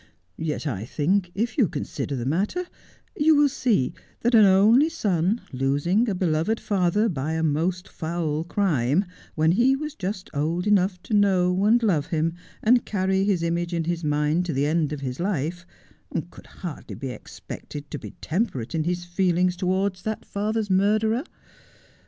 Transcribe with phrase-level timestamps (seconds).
[0.39, 2.65] Yet I think if you consider the matter
[3.15, 8.43] you will see that an only son— losing a beloved father by a most foul
[8.43, 12.33] crime when he was just old enough to know and love him
[12.63, 15.67] and carry his image in h's mind to the end of life—
[16.31, 20.71] could hardly be expected to be tempo: a e in his feelings towards that father's
[20.71, 21.23] murderer.